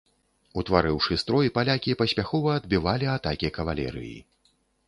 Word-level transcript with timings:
Утварыўшы 0.61 1.17
строй, 1.23 1.51
палякі 1.59 1.95
паспяхова 2.01 2.57
адбівалі 2.61 3.13
атакі 3.17 3.55
кавалерыі. 3.59 4.19